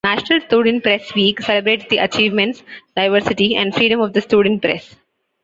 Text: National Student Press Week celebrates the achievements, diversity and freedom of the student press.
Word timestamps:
National 0.03 0.41
Student 0.47 0.81
Press 0.81 1.13
Week 1.13 1.39
celebrates 1.43 1.85
the 1.91 1.99
achievements, 1.99 2.63
diversity 2.95 3.55
and 3.55 3.71
freedom 3.71 4.01
of 4.01 4.13
the 4.13 4.21
student 4.21 4.59
press. 4.59 4.95